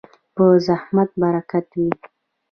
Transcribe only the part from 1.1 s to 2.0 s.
برکت وي.